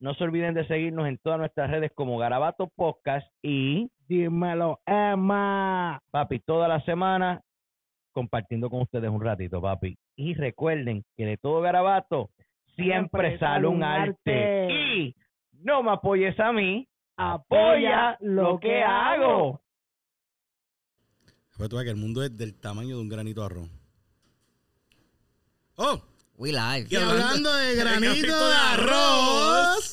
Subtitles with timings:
[0.00, 6.00] no se olviden de seguirnos en todas nuestras redes como Garabato Podcast y Dímelo, Emma.
[6.10, 7.40] papi, toda la semana
[8.12, 9.96] compartiendo con ustedes un ratito, papi.
[10.16, 12.30] Y recuerden que de todo Garabato
[12.74, 14.68] siempre, sale un arte.
[14.72, 15.14] Y
[15.52, 19.60] no me apoyes a mí, apoya lo que hago.
[21.56, 23.70] Pero que el mundo es del tamaño de un granito de arroz.
[25.76, 26.00] ¡Oh!
[26.40, 26.86] We live.
[26.88, 29.89] Y hablando de granito de arroz,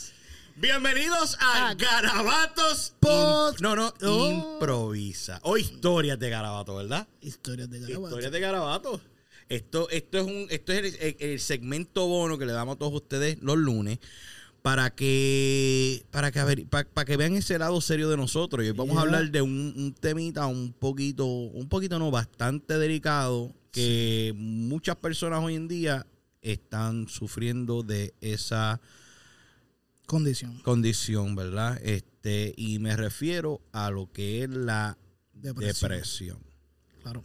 [0.59, 3.59] bienvenidos a Garabatos Pod.
[3.61, 4.55] No, no, Oh.
[4.55, 5.39] improvisa.
[5.43, 7.07] O historias de Garabato, ¿verdad?
[7.21, 8.07] Historias de Garabato.
[8.07, 9.01] Historias de Garabato.
[9.49, 12.79] Esto, esto es un, esto es el, el- el segmento bono que le damos a
[12.79, 13.99] todos ustedes los lunes
[14.61, 18.65] para que, para que, para, vean ese lado serio de nosotros.
[18.65, 22.77] Y hoy vamos a hablar de un, un temita un poquito, un poquito no, bastante
[22.77, 26.05] delicado que muchas personas hoy en día
[26.41, 28.81] están sufriendo de esa
[30.07, 30.59] Condición.
[30.63, 31.79] condición, ¿verdad?
[31.83, 34.97] Este, y me refiero a lo que es la
[35.33, 35.89] Depresión.
[35.91, 36.39] depresión.
[37.03, 37.23] Claro.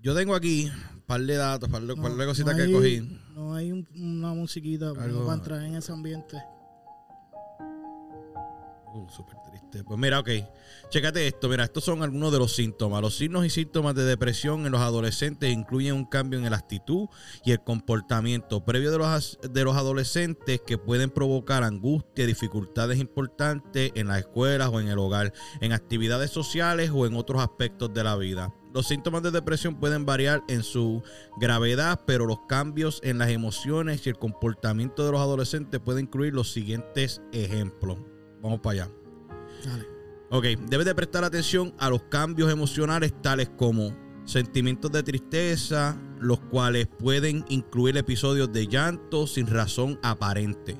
[0.00, 2.62] Yo tengo aquí un par de datos, par de, par de No- cositas no que
[2.64, 3.20] hay- cogí.
[3.34, 6.36] No hay un- una musiquita para entrar en ese ambiente.
[8.94, 9.84] Uh, súper triste.
[9.84, 10.30] Pues mira, ok.
[10.88, 11.48] Chécate esto.
[11.48, 13.02] Mira, estos son algunos de los síntomas.
[13.02, 17.08] Los signos y síntomas de depresión en los adolescentes incluyen un cambio en la actitud
[17.44, 23.92] y el comportamiento previo de los, de los adolescentes que pueden provocar angustia, dificultades importantes
[23.94, 28.04] en las escuelas o en el hogar, en actividades sociales o en otros aspectos de
[28.04, 28.54] la vida.
[28.72, 31.02] Los síntomas de depresión pueden variar en su
[31.38, 36.32] gravedad, pero los cambios en las emociones y el comportamiento de los adolescentes pueden incluir
[36.32, 37.98] los siguientes ejemplos.
[38.42, 38.90] Vamos para allá.
[39.64, 39.98] Dale.
[40.30, 46.38] Ok, debes de prestar atención a los cambios emocionales tales como sentimientos de tristeza, los
[46.38, 50.76] cuales pueden incluir episodios de llanto sin razón aparente,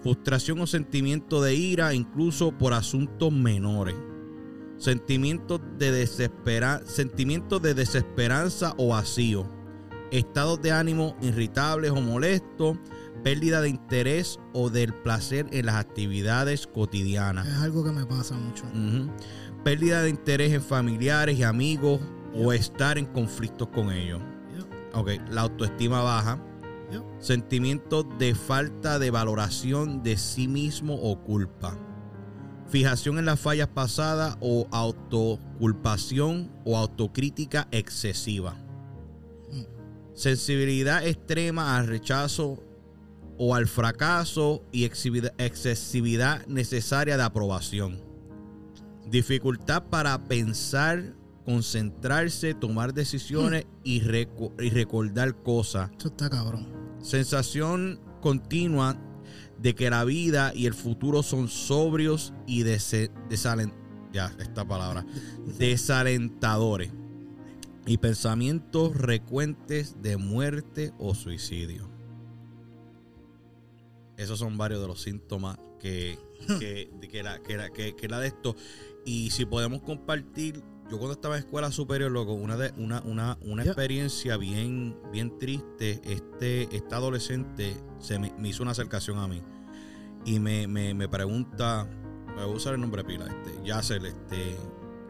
[0.00, 3.96] frustración o sentimiento de ira incluso por asuntos menores,
[4.76, 9.50] sentimientos de, desespera sentimientos de desesperanza o vacío,
[10.12, 12.78] estados de ánimo irritables o molestos,
[13.22, 17.46] pérdida de interés o del placer en las actividades cotidianas.
[17.46, 18.64] Es algo que me pasa mucho.
[19.64, 22.00] Pérdida de interés en familiares y amigos
[22.34, 24.20] o estar en conflictos con ellos.
[24.94, 26.38] Ok, la autoestima baja.
[26.90, 27.02] yep.
[27.18, 31.78] Sentimientos de falta de valoración de sí mismo o culpa.
[32.68, 38.54] Fijación en las fallas pasadas o autoculpación o autocrítica excesiva.
[39.50, 39.62] Mm.
[40.14, 42.62] Sensibilidad extrema al rechazo
[43.44, 47.98] o al fracaso y excesividad necesaria de aprobación.
[49.10, 55.90] Dificultad para pensar, concentrarse, tomar decisiones y, reco- y recordar cosas.
[55.98, 56.68] Eso está cabrón.
[57.02, 58.96] Sensación continua
[59.58, 63.74] de que la vida y el futuro son sobrios y dese- desalen-
[64.12, 65.04] ya, esta palabra,
[65.58, 66.92] desalentadores.
[67.86, 71.90] Y pensamientos recuentes de muerte o suicidio.
[74.16, 76.18] Esos son varios de los síntomas que,
[76.58, 78.56] que, que, la, que, la, que, que la de esto.
[79.04, 83.38] Y si podemos compartir, yo cuando estaba en escuela superior, loco, una de, una, una,
[83.42, 89.26] una experiencia bien, bien triste, este, esta adolescente se me, me hizo una acercación a
[89.26, 89.42] mí.
[90.24, 91.88] Y me, me, me pregunta,
[92.28, 94.56] me voy a usar el nombre de pila, este, Yacel, este,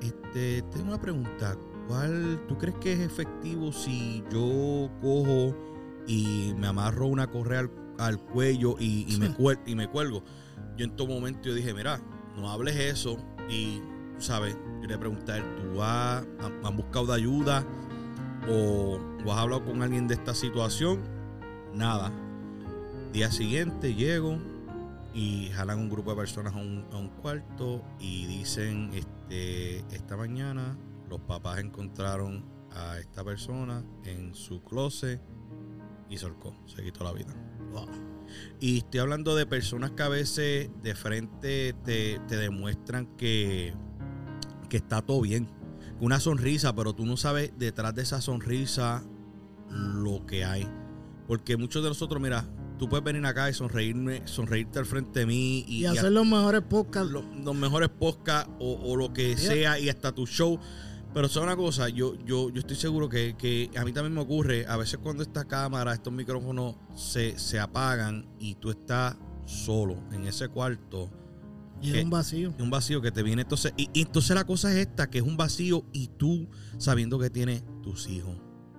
[0.00, 1.56] este, tengo una pregunta.
[1.88, 5.54] ¿Cuál tú crees que es efectivo si yo cojo
[6.06, 10.22] y me amarro una correa al, al cuello y, y me cuel- y me cuelgo?
[10.76, 12.00] Yo en todo momento yo dije, mira,
[12.36, 13.18] no hables eso
[13.48, 13.80] y,
[14.16, 16.24] tú sabes, yo le pregunté a él, ¿tú has,
[16.64, 17.64] han buscado de ayuda
[18.48, 21.00] o, o has hablado con alguien de esta situación?
[21.74, 22.12] Nada.
[23.12, 24.38] Día siguiente llego
[25.14, 30.16] y jalan un grupo de personas a un, a un cuarto y dicen, este, esta
[30.16, 30.78] mañana
[31.10, 32.44] los papás encontraron
[32.74, 35.20] a esta persona en su closet
[36.08, 37.34] y solcó, se quitó la vida.
[38.60, 43.74] Y estoy hablando de personas que a veces de frente te, te demuestran que,
[44.68, 45.48] que está todo bien.
[46.00, 49.04] Una sonrisa, pero tú no sabes detrás de esa sonrisa
[49.70, 50.68] lo que hay.
[51.26, 52.44] Porque muchos de nosotros, mira,
[52.78, 56.26] tú puedes venir acá y sonreírme, sonreírte al frente de mí y, Y hacer los
[56.26, 57.10] mejores podcasts.
[57.12, 60.58] lo- los mejores podcasts o, o lo que sea y hasta tu show.
[61.14, 64.20] Pero es una cosa, yo, yo, yo estoy seguro que, que a mí también me
[64.22, 69.98] ocurre, a veces cuando esta cámara, estos micrófonos se, se apagan y tú estás solo
[70.12, 71.10] en ese cuarto,
[71.82, 72.54] y es un vacío.
[72.58, 75.24] un vacío que te viene entonces, y, y entonces la cosa es esta, que es
[75.24, 76.48] un vacío y tú
[76.78, 78.36] sabiendo que tienes tus hijos,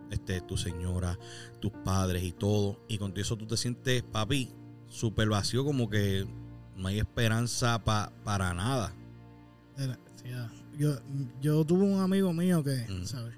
[0.09, 1.19] este, tu señora,
[1.59, 4.49] tus padres y todo, y con todo eso tú te sientes, papi,
[4.87, 6.25] súper vacío como que
[6.77, 8.91] no hay esperanza pa- para nada.
[9.77, 10.29] Era- sí.
[10.77, 10.95] Yo,
[11.41, 13.05] yo tuve un amigo mío que, Mm.
[13.05, 13.35] ¿sabes?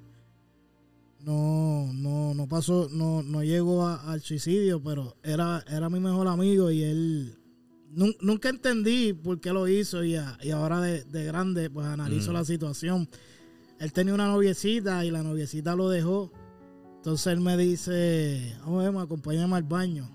[1.21, 6.27] No, no, no pasó, no, no llegó a- al suicidio, pero era, era mi mejor
[6.27, 7.39] amigo y él
[7.95, 11.87] nun- nunca entendí por qué lo hizo y, a- y ahora de, de grande pues
[11.87, 12.33] analizo Mm.
[12.35, 13.09] la situación.
[13.79, 16.31] Él tenía una noviecita y la noviecita lo dejó.
[16.97, 20.09] Entonces él me dice, oye, me acompáñame al baño.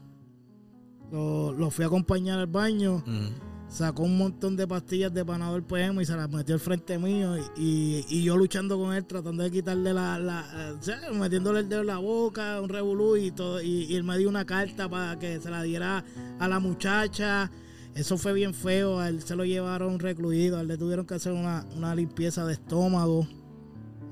[1.11, 3.29] Lo, lo fui a acompañar al baño Mm.
[3.71, 7.37] Sacó un montón de pastillas de panadol PM y se las metió al frente mío
[7.39, 11.61] y, y- y yo luchando con él tratando de quitarle la, la o sea, metiéndole
[11.61, 14.45] el dedo en la boca, un revolú y todo y, y él me dio una
[14.45, 16.05] carta para que se la diera
[16.39, 17.51] a la muchacha.
[17.95, 21.15] Eso fue bien feo, a él se lo llevaron recluido, a él le tuvieron que
[21.15, 23.27] hacer una, una limpieza de estómago,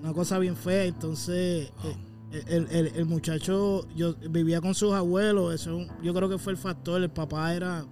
[0.03, 1.71] una cosa bien fea, entonces
[2.33, 6.53] eh, el, el- el muchacho yo vivía con sus abuelos, eso yo creo que fue
[6.53, 7.85] el factor, el papá era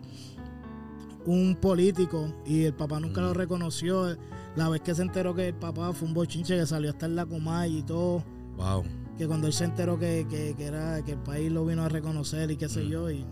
[1.26, 3.34] un político y el papá nunca lo Mm.
[3.34, 4.16] reconoció.
[4.56, 7.16] La vez que se enteró que el papá fue un bochinche que salió hasta en
[7.16, 8.24] la Comay y todo,
[8.56, 8.84] Wow.
[9.18, 11.88] que cuando él se enteró que, que- que era que el país lo vino a
[11.88, 12.88] reconocer y qué sé Mm.
[12.88, 13.24] yo, y,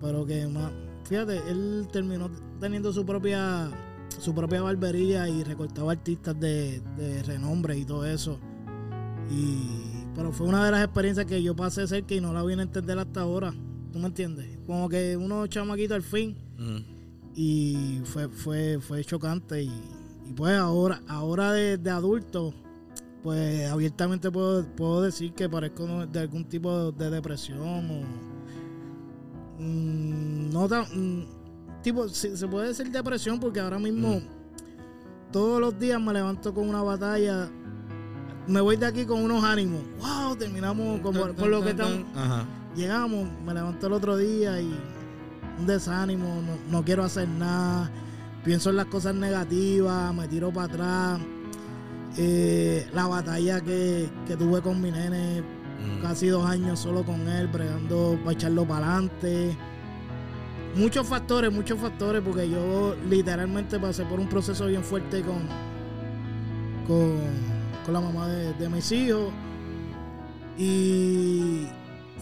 [0.00, 0.70] pero que más,
[1.04, 2.30] fíjate, él terminó
[2.60, 3.70] teniendo su propia
[4.18, 8.38] su propia barbería y recortaba artistas de, de renombre y todo eso.
[9.30, 12.60] Y pero fue una de las experiencias que yo pasé cerca y no la vine
[12.62, 13.54] a entender hasta ahora.
[13.90, 14.46] ¿Tú me entiendes?
[14.66, 17.01] Como que uno chamaquito al fin Mm.
[17.34, 19.62] Y fue fue fue chocante.
[19.62, 19.68] Y,
[20.28, 22.54] y pues ahora ahora de, de adulto
[23.22, 28.02] pues abiertamente puedo, puedo decir que parezco de algún tipo de depresión o
[29.62, 31.26] mm, no tan mm,
[31.82, 34.22] tipo se, se puede decir depresión porque ahora mismo Mm.
[35.32, 37.48] todos los días me levanto con una batalla
[38.48, 39.82] me voy de aquí con unos ánimos.
[40.00, 44.74] Wow terminamos Tan, por lo tan, que estamos llegamos, me levanté el otro día y
[45.58, 47.90] un desánimo, no, no quiero hacer nada,
[48.44, 51.20] pienso en las cosas negativas, me tiro para atrás.
[52.18, 55.42] Eh, la batalla que, que tuve con mi nene,
[55.82, 56.00] Mm.
[56.00, 59.56] casi dos años solo con él, bregando para echarlo para adelante.
[60.76, 65.40] Muchos factores, muchos factores, porque yo literalmente pasé por un proceso bien fuerte con,
[66.86, 67.18] con,
[67.84, 69.32] con la mamá de, de mis hijos.
[70.56, 71.66] Y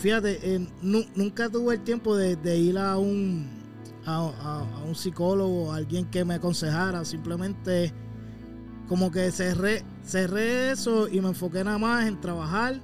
[0.01, 3.49] fíjate, eh, nu- nunca tuve el tiempo de, de ir a un,
[4.05, 7.05] a, a- a un psicólogo, a alguien que me aconsejara.
[7.05, 7.93] Simplemente
[8.89, 12.81] como que cerré, cerré eso y me enfoqué nada más en trabajar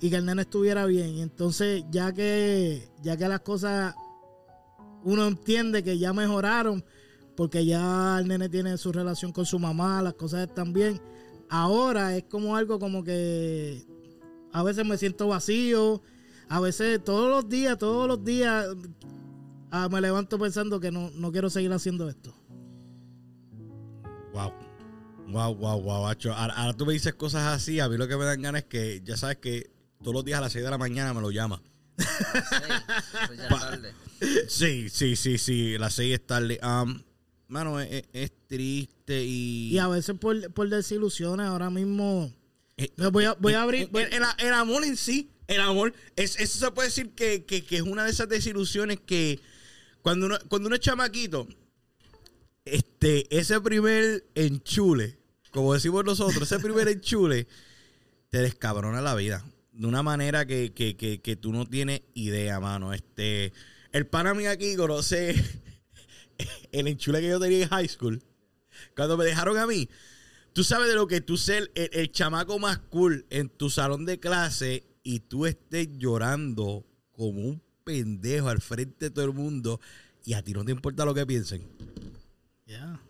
[0.00, 1.08] y que el nene estuviera bien.
[1.08, 3.94] Y entonces, ya que, ya que las cosas
[5.02, 6.84] uno entiende que ya mejoraron,
[7.36, 11.00] porque ya el nene tiene su relación con su mamá, las cosas están bien.
[11.48, 13.84] Ahora es como algo como que
[14.52, 16.02] a veces me siento vacío,
[16.48, 18.66] a veces todos los días, todos los días
[19.70, 22.34] ah, me levanto pensando que no, no quiero seguir haciendo esto.
[24.32, 24.52] Wow.
[25.28, 26.32] Wow, wow, wow, macho.
[26.32, 28.68] Ahora, ahora tú me dices cosas así, a mí lo que me dan ganas es
[28.68, 29.70] que, ya sabes que
[30.02, 31.60] todos los días a las 6 de la mañana me lo llama.
[31.98, 32.04] Sí,
[33.26, 33.92] pues ya tarde.
[34.48, 36.58] Sí, sí, sí, sí, las 6 es tarde.
[36.62, 37.02] Am,
[37.48, 39.70] mano, es, es- es triste y...
[39.74, 42.32] Y a veces por, por desilusiones, ahora mismo
[42.78, 43.82] Eh, voy a, voy a eh, abrir...
[43.82, 47.44] eh, El, el- el amor en sí, el amor, es, eso se puede decir que,
[47.44, 49.40] que- que es una de esas desilusiones que
[50.02, 51.48] cuando uno, cuando uno es chamaquito,
[52.64, 55.18] este, ese primer enchule,
[55.50, 57.46] como decimos nosotros, ese primer enchule,
[58.30, 59.44] te descabrona la vida.
[59.72, 62.92] De una manera que, tú no tienes idea, mano.
[62.92, 63.52] Este,
[63.92, 65.34] el pana mío aquí conoce
[66.72, 68.22] el enchule que yo tenía en high school.
[68.94, 69.88] Cuando me dejaron a mí,
[70.54, 74.04] Tú sabes de lo que tú ser el, el chamaco más cool en tu salón
[74.06, 79.80] de clase y tú estés llorando como un pendejo al frente de todo el mundo
[80.24, 81.62] y a ti no te importa lo que piensen.
[82.66, 83.00] Ya.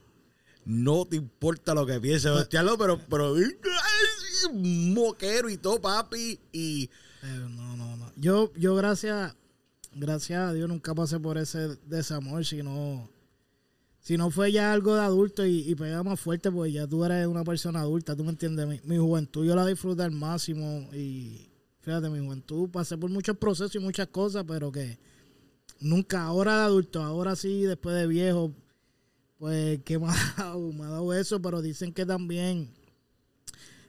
[0.64, 2.32] No te importa lo que piensen.
[2.32, 3.34] Hostialo, pero, pero
[4.54, 6.38] moquero y todo, papi.
[6.52, 6.84] Y
[7.22, 8.12] Eh, no, no, no.
[8.16, 9.34] Yo, yo gracias,
[9.94, 13.08] gracias a Dios nunca pasé por ese desamor, sino
[14.00, 17.04] si no fue ya algo de adulto y, y pega más fuerte, pues ya tú
[17.04, 18.66] eres una persona adulta, tú me entiendes.
[18.68, 21.47] Mi, mi juventud yo la disfruté al máximo y
[21.88, 24.98] fíjate, mi juventud pasé por muchos procesos y muchas cosas, pero que
[25.80, 28.52] nunca, ahora de adulto, ahora sí, después de viejo,
[29.38, 32.70] pues que me ha dado, me ha dado eso, pero dicen que también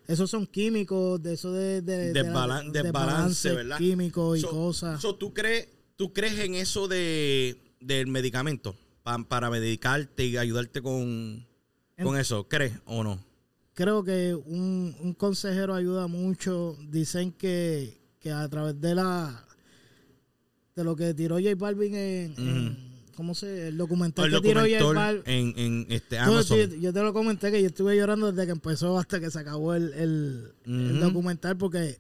[0.07, 3.77] esos son químicos, de eso de, de, de la- Desbalan- de desbalance, balance ¿verdad?
[3.77, 5.01] químicos y So- cosas.
[5.01, 10.81] so, ¿tú, crees, ¿Tú crees en eso de, del medicamento pa- para medicarte y ayudarte
[10.81, 11.45] con,
[12.01, 12.47] con eso?
[12.47, 13.19] ¿Crees o no?
[13.79, 16.75] Creo que un, un consejero ayuda mucho.
[16.89, 19.45] Dicen que, que a través de la
[20.75, 22.77] de lo que tiró J Balvin en, en-
[23.15, 23.69] ¿cómo se?
[23.69, 25.23] El documental El que tiró J Balvin.
[25.25, 26.57] en, en este Yo, Amazon.
[26.57, 29.39] yo- yo te lo comenté que yo estuve llorando desde que empezó hasta que se
[29.39, 31.99] acabó el, el- documental porque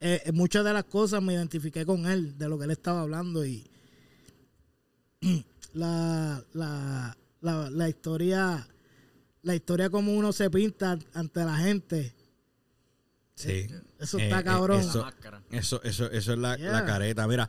[0.00, 3.00] eh, eh, muchas de las cosas me identifiqué con él, de lo que él estaba
[3.00, 3.66] hablando y
[5.72, 8.66] la, la, la, la historia,
[9.42, 12.14] la historia como uno se pinta ante la gente,
[13.34, 13.66] Sí.
[14.00, 14.80] eso Eh, está eh, cabrón.
[14.80, 15.06] eso-.
[15.50, 16.72] Eso, eso, eso es la, Yeah.
[16.72, 17.26] la careta.
[17.28, 17.48] Mira,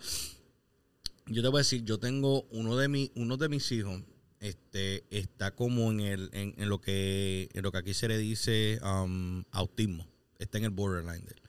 [1.25, 4.01] yo te voy a decir, yo tengo uno de mi, uno de mis hijos,
[4.39, 8.17] este, está como en el, en, en lo que, en lo que aquí se le
[8.17, 10.08] dice um, autismo.
[10.38, 11.25] Está en el borderline.
[11.25, 11.41] de él.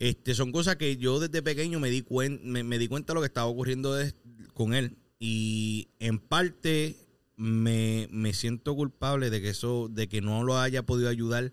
[0.00, 3.14] Este, son cosas que yo desde pequeño me di cuen- me, me di cuenta de
[3.14, 4.14] lo que estaba ocurriendo de-
[4.54, 4.96] con él.
[5.18, 6.96] Y en parte
[7.40, 11.52] me, me siento culpable de que eso, de que no lo haya podido ayudar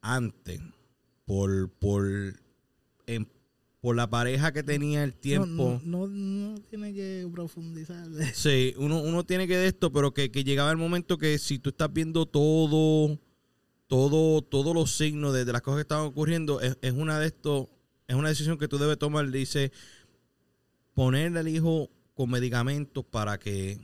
[0.00, 0.60] antes.
[1.26, 2.04] Por, por,
[3.06, 3.28] en-
[3.80, 5.80] por la pareja que tenía el No, tiempo.
[5.84, 8.06] No, no, no tiene que profundizar.
[8.34, 11.58] Sí, uno, uno tiene que de esto, pero que, que llegaba el momento que si
[11.58, 13.18] tú estás viendo todo,
[13.88, 17.26] todo, todos los signos de, de las cosas que estaban ocurriendo, es, es una de
[17.26, 17.68] estos,
[18.08, 19.30] es una decisión que tú debes tomar.
[19.30, 19.70] Dice,
[20.94, 23.78] ponerle al hijo con medicamentos para que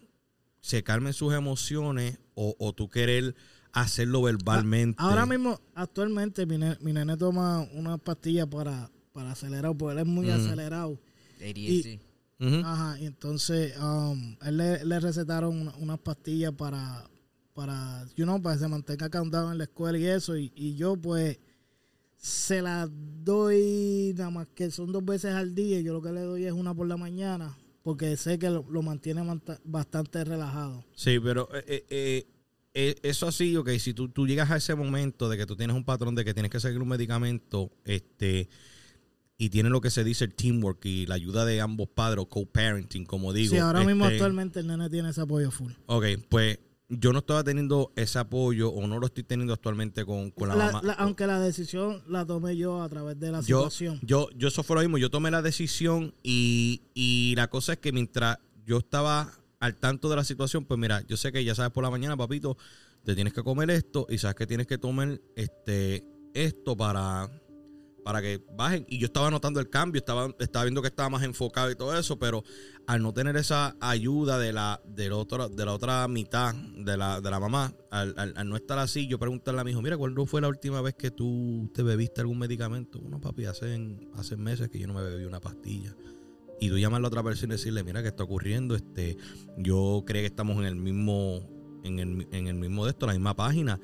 [0.68, 3.34] se calmen sus emociones o, o tú querer
[3.72, 4.96] hacerlo verbalmente.
[5.02, 10.00] Ahora mismo, actualmente, mi, ne- mi nene toma una pastilla para, para acelerado, porque él
[10.00, 10.30] es muy Mm.
[10.30, 11.00] acelerado.
[11.40, 12.00] ADHD.
[12.40, 12.56] Ujú.
[12.66, 17.08] Ajá, y entonces um, él le, le recetaron una- unas pastillas para,
[17.54, 20.36] para, you know, para que se mantenga cansado en la escuela y eso.
[20.36, 21.38] Y, y yo, pues,
[22.18, 22.90] se las
[23.24, 25.80] doy nada más que son dos veces al día.
[25.80, 28.64] y Yo lo que le doy es una por la mañana, porque sé que lo,
[28.70, 29.22] lo mantiene
[29.64, 30.84] bastante relajado.
[30.94, 32.26] Sí, pero eh, eh,
[32.74, 35.74] eh, eso así, ok, si tú, tú llegas a ese momento de que tú tienes
[35.76, 38.48] un patrón de que tienes que seguir un medicamento, este,
[39.36, 42.28] y tiene lo que se dice el teamwork y la ayuda de ambos padres o
[42.28, 43.54] co-parenting, como digo.
[43.54, 45.72] sí, ahora mismo este, actualmente el nene tiene ese apoyo full.
[45.86, 46.58] Ok, pues
[46.90, 50.56] yo no estaba teniendo ese apoyo o no lo estoy teniendo actualmente con, con la,
[50.56, 50.80] La- mamá.
[50.82, 53.98] la- aunque la decisión la tomé yo a través de la yo, situación.
[54.02, 54.96] yo, yo, eso fue lo mismo.
[54.98, 60.08] Yo tomé la decisión y, y la cosa es que mientras yo estaba al tanto
[60.08, 62.56] de la situación, pues mira, yo sé que ya sabes por la mañana, papito,
[63.04, 66.04] te tienes que comer esto y sabes que tienes que tomar este
[66.34, 67.28] esto para,
[68.08, 68.86] para que bajen.
[68.88, 71.94] Y yo estaba notando el cambio, estaba, estaba viendo que estaba más enfocado y todo
[71.94, 72.42] eso, pero
[72.86, 76.96] al no tener esa ayuda de la, de la, otra, de la otra mitad de
[76.96, 79.82] la, de la mamá, al, al- al no estar así, yo preguntarle a mi hijo,
[79.82, 82.98] mira, ¿cuándo fue la última vez que tú te bebiste algún medicamento?
[82.98, 83.78] Bueno, papi, hace,
[84.14, 85.94] hace meses que yo no me bebí una pastilla.
[86.58, 88.74] Y tú llamas a la otra persona y decirle, mira, ¿qué está ocurriendo?
[88.74, 89.18] Este,
[89.58, 91.46] yo creo que estamos en el mismo,
[91.84, 93.78] en el, en el mismo de esto, la misma página.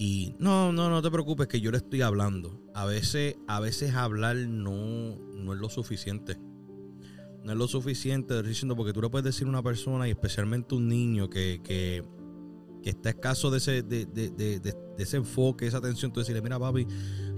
[0.00, 2.62] Y no, no, no te preocupes, que yo le estoy hablando.
[2.72, 6.38] A veces, a veces hablar no, no es lo suficiente.
[7.42, 10.76] No es lo suficiente, diciendo, porque tú le puedes decir a una persona, y especialmente
[10.76, 12.04] un niño que, que,
[12.84, 16.58] está escaso de ese, de, de, de- de ese enfoque, esa atención, tú decirle, mira
[16.58, 16.86] papi,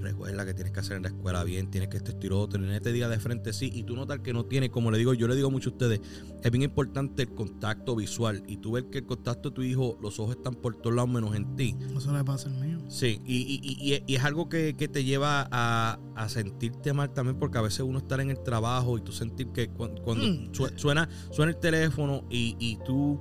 [0.01, 2.41] recuerda que tienes que hacer en la escuela bien, tienes que esto, esto y lo
[2.41, 4.99] otro, y te diga de frente sí, y tú notar que no tiene, como le
[4.99, 6.01] digo, yo le digo mucho a ustedes,
[6.43, 9.99] es bien importante el contacto visual, y tú ves que el contacto de tu hijo,
[10.03, 11.77] los ojos están por todos lados menos en ti.
[11.97, 12.79] Eso le pasa al mío.
[12.89, 13.61] Sí, y, y-
[13.95, 17.63] y- y- es algo que, que te lleva a, a sentirte mal también, porque a
[17.63, 20.53] veces uno está en el trabajo y tú sentir que cu- cuando, Mm.
[20.55, 23.21] su- suena, suena el teléfono y, y tú,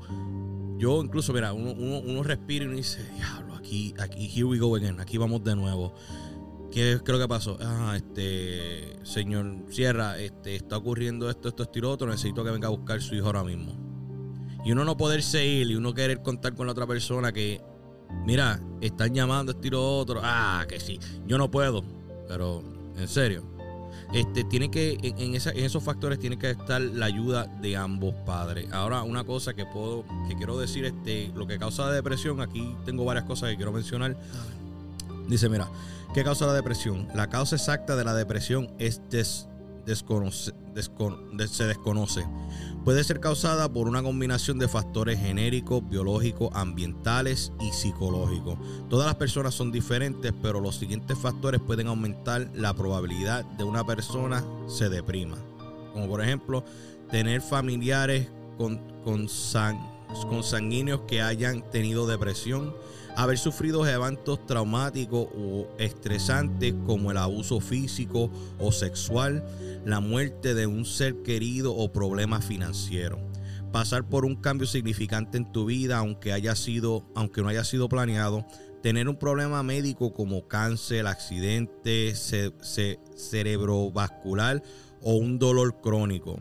[0.77, 4.57] yo incluso, mira, uno, uno, uno respira y uno dice, diablo, aquí, aquí, here we
[4.57, 5.93] go again, aquí vamos de nuevo.
[6.71, 7.57] ¿Qué creo que pasó?
[7.61, 12.51] Ah, este, señor Sierra, este, está ocurriendo esto, esto, esto y lo otro, necesito que
[12.51, 13.75] venga a buscar su hijo ahora mismo.
[14.63, 17.59] Y uno no poderse ir y uno querer contar con la otra persona que,
[18.25, 20.19] mira, están llamando esto y lo otro.
[20.23, 21.83] Ah, que sí, yo no puedo.
[22.27, 22.61] Pero,
[22.97, 23.43] en serio.
[24.13, 28.13] Este, tiene que, en esa- en esos factores tiene que estar la ayuda de ambos
[28.25, 28.71] padres.
[28.71, 32.75] Ahora, una cosa que puedo, que quiero decir, este, lo que causa la depresión, aquí
[32.85, 34.17] tengo varias cosas que quiero mencionar.
[35.29, 35.69] Dice, mira,
[36.13, 37.07] ¿qué causa la depresión?
[37.15, 39.47] La causa exacta de la depresión es des-
[39.85, 42.25] desconoce- descon- de- se desconoce.
[42.83, 48.57] Puede ser causada por una combinación de factores genéricos, biológicos, ambientales y psicológicos.
[48.89, 53.85] Todas las personas son diferentes, pero los siguientes factores pueden aumentar la probabilidad de una
[53.85, 55.37] persona se deprima.
[55.93, 56.63] Como por ejemplo,
[57.11, 59.79] tener familiares con, con, san-
[60.29, 62.73] consanguíneos que hayan tenido depresión,
[63.21, 69.43] haber sufrido eventos traumáticos o estresantes como el abuso físico o sexual,
[69.85, 73.19] la muerte de un ser querido o problemas financieros.
[73.73, 77.89] Pasar por un cambio significante en tu vida, aunque haya sido, aunque no haya sido
[77.89, 78.45] planeado,
[78.81, 84.63] tener un problema médico como cáncer, accidente ce- ce- cerebrovascular
[85.01, 86.39] o un dolor crónico.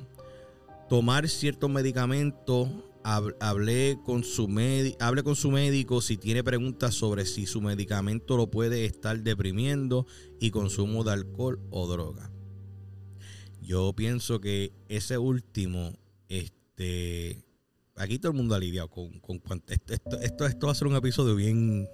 [0.88, 2.68] Tomar ciertos medicamentos,
[3.40, 4.48] hablé con su
[5.00, 10.06] hable con su médico si tiene preguntas sobre si su medicamento lo puede estar deprimiendo
[10.40, 12.30] y consumo de alcohol o droga.
[13.62, 15.98] Yo pienso que ese último,
[16.28, 17.44] este,
[17.96, 20.88] aquí todo el mundo ha lidiado con, con esto, esto, esto, esto va a ser
[20.88, 21.88] un episodio bien,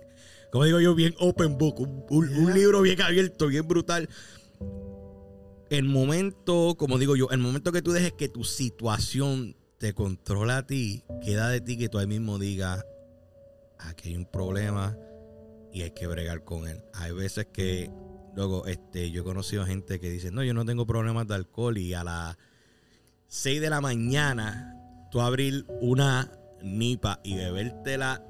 [0.52, 2.54] como digo yo, bien open book, un, un- un Yeah.
[2.54, 4.09] libro bien abierto, bien brutal.
[5.71, 10.56] El momento, como digo yo, el momento que tú dejes que tu situación te controla
[10.56, 12.86] a ti, queda de ti que tú ahí mismo digas,
[13.78, 14.96] aquí hay un problema
[15.74, 16.82] y hay que bregar con él.
[16.94, 17.90] Hay veces que,
[18.34, 21.76] luego, este, yo he conocido gente que dice, no, yo no tengo problemas de alcohol
[21.76, 22.38] y a las
[23.26, 24.74] 6 de la mañana
[25.10, 28.24] tú abrir una nipa y bebértela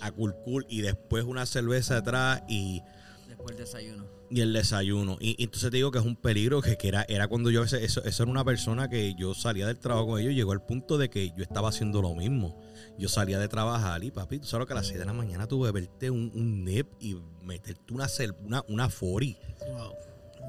[0.00, 2.82] a culcul y después una cerveza atrás y
[3.28, 4.15] Después del desayuno.
[4.30, 5.16] Y el desayuno.
[5.20, 7.60] Y, y entonces te digo que es un peligro que, que era, era cuando yo
[7.60, 10.52] a veces, eso, eso era una persona que yo salía del trabajo con ellos, llegó
[10.52, 12.60] al punto de que yo estaba haciendo lo mismo.
[12.98, 15.46] Yo salía de trabajar y papi, tú sabes que a las 6 de la mañana
[15.46, 18.06] tú beberte un, un nip y meterte una,
[18.44, 19.36] una, una fori.
[19.68, 19.92] Wow.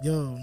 [0.03, 0.38] Yo,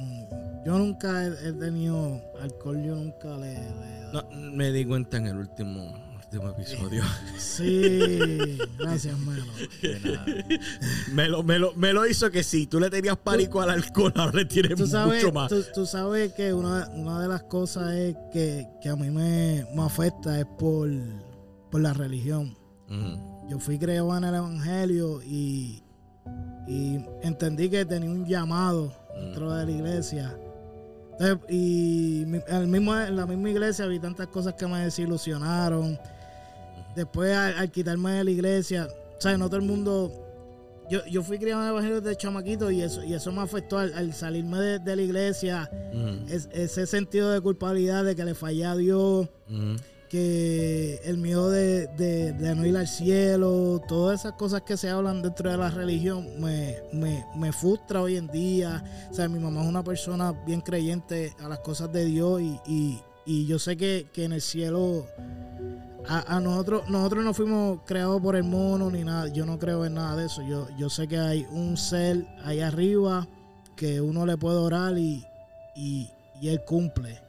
[0.66, 3.54] yo nunca he, he tenido alcohol, yo nunca le...
[3.54, 6.03] le- No, me di cuenta en el último,
[6.34, 7.02] último episodio.
[7.38, 9.44] Sí, gracias, Melo.
[9.82, 10.26] De nada.
[11.12, 14.12] me, lo, me, lo, me lo hizo que si tú le tenías pánico al alcohol,
[14.16, 15.48] ahora le tienes Tú sabes, mucho más.
[15.48, 19.66] tú, tú sabes que una, una de las cosas es que, que a mí me,
[19.74, 20.90] me afecta es por,
[21.70, 22.56] por la religión.
[23.48, 25.82] Yo fui criado en el Evangelio y,
[26.66, 30.36] y entendí que tenía un llamado dentro de la iglesia.
[31.18, 35.98] Entonces, y al mismo, en la misma iglesia vi tantas cosas que me desilusionaron.
[36.96, 39.38] Después, al, al quitarme de la iglesia, ¿sabes?
[39.38, 40.12] No todo el mundo.
[40.90, 43.78] Yo, yo fui criado en el Evangelio de chamaquito y eso, y eso me afectó
[43.78, 45.70] al, al salirme de, de la iglesia.
[46.28, 49.28] Es- ese sentido de culpabilidad de que le fallé a Dios
[50.10, 54.88] que el miedo de, de- de no ir al cielo, todas esas cosas que se
[54.90, 58.84] hablan dentro de la religión me, me, me frustra hoy en día.
[59.10, 62.60] O sea, mi mamá es una persona bien creyente a las cosas de Dios y,
[62.66, 65.06] y- y yo sé que, que en el cielo
[66.08, 69.28] a, a nosotros, nosotros no fuimos creados por el mono ni nada.
[69.28, 70.42] Yo no creo en nada de eso.
[70.42, 73.26] Yo, yo sé que hay un ser ahí arriba
[73.76, 75.24] que uno le puede orar y,
[75.74, 77.20] y, y él cumple.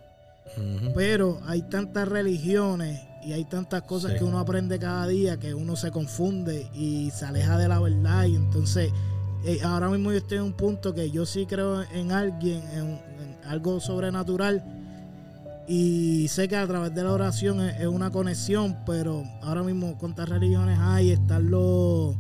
[0.94, 4.20] Pero hay tantas religiones y hay tantas cosas Sí.
[4.20, 8.26] que uno aprende cada día que uno se confunde y se aleja de la verdad.
[8.26, 8.92] Y entonces,
[9.44, 12.88] eh, ahora mismo yo estoy en un punto que yo sí creo en alguien, en,
[12.88, 14.64] en algo sobrenatural.
[15.68, 19.98] Y sé que a través de la oración es, es una conexión, pero ahora mismo,
[19.98, 21.12] ¿cuántas religiones hay?
[21.12, 22.16] Están los,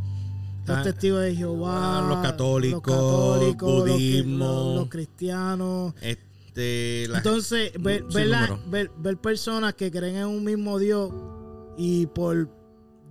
[0.65, 3.55] los testigos de Jehová, ah, los católicos, los
[3.85, 4.45] budismo.
[4.47, 5.93] los- los cristianos.
[6.01, 11.11] Este, la- Entonces, ver, ver, la- ver- ver personas que creen en un mismo Dios
[11.77, 12.49] y por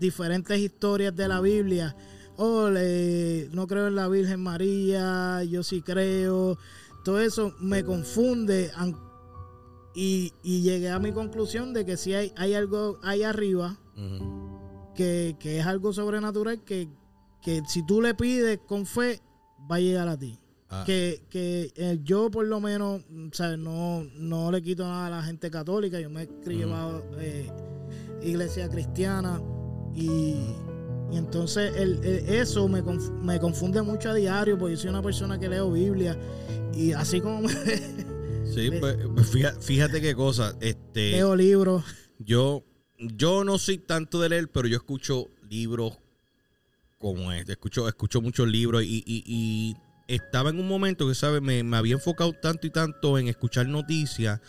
[0.00, 1.94] diferentes historias de la Biblia,
[2.38, 6.58] oh, le- no creo en la Virgen María, yo sí creo,
[7.04, 8.72] todo eso me confunde
[9.94, 13.78] y, y llegué a mi conclusión de que si hay, hay algo ahí arriba
[14.94, 16.88] que, que es algo sobrenatural que,
[17.42, 19.20] que si tú le pides con fe,
[19.70, 20.38] va a llegar a ti.
[20.70, 23.02] Ah, que, que eh, yo por lo menos
[23.33, 23.59] ¿sabes?
[23.59, 26.00] No, no le quito nada a la gente católica.
[26.00, 27.50] Yo me he llevado eh,
[28.22, 29.40] iglesia cristiana
[29.94, 30.37] y,
[31.12, 34.90] y entonces el, el- eso me, conf- me confunde mucho a diario porque yo soy
[34.90, 36.18] una persona que leo Biblia
[36.72, 37.52] y así como me
[38.54, 40.54] sí, pues, pues fíjate, fíjate qué cosa.
[40.60, 41.84] Este, leo libros
[42.18, 42.64] yo,
[42.98, 45.98] yo no soy tanto de leer, pero yo escucho libros
[46.98, 47.52] como este.
[47.52, 49.76] Escucho, escucho muchos libros y, y- y
[50.08, 51.42] estaba en un momento que, ¿sabes?
[51.42, 54.40] Me, me había enfocado tanto y tanto en escuchar noticias.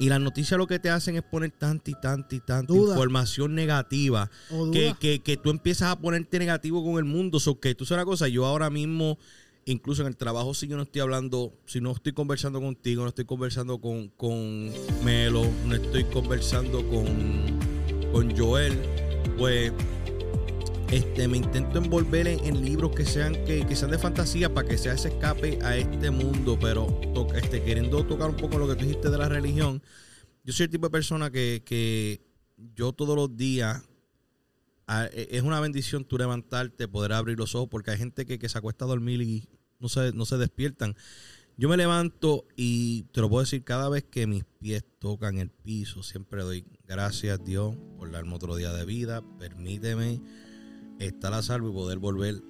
[0.00, 2.94] Y las noticias lo que te hacen es poner tanta y tanta y tanta Duda.
[2.94, 4.28] información negativa
[4.72, 7.38] que, que, que tú empiezas a ponerte negativo con el mundo.
[7.38, 9.18] So que tú sabes una cosa, yo ahora mismo
[9.66, 13.08] incluso en el trabajo, si yo no estoy hablando, si no estoy conversando contigo, no
[13.08, 14.70] estoy conversando con, con
[15.04, 17.58] Melo, no estoy conversando con,
[18.12, 18.78] con Joel,
[19.38, 19.72] pues
[20.90, 24.78] este, me intento envolver en, libros que sean, que, que sean de fantasía para que
[24.78, 27.00] sea ese escape a este mundo, pero
[27.34, 29.82] este, queriendo tocar un poco lo que tú dijiste de la religión,
[30.44, 32.22] yo soy el tipo de persona que, que
[32.76, 33.82] yo todos los días
[34.88, 38.48] e- es una bendición tú levantarte, poder abrir los ojos, porque hay gente que, que
[38.48, 39.48] se acuesta a dormir y
[39.84, 40.96] no se, no se despiertan.
[41.58, 45.50] Yo me levanto y te lo puedo decir, cada vez que mis pies tocan el
[45.50, 49.22] piso, siempre doy gracias a Dios por darme otro día de vida.
[49.38, 50.22] Permíteme
[50.98, 52.42] estar a salvo y poder volver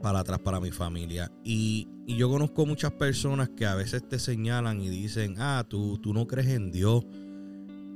[0.00, 1.30] para atrás para mi familia.
[1.44, 5.98] Y, y yo conozco muchas personas que a veces te señalan y dicen, ah, tú,
[5.98, 7.04] tú no crees en Dios.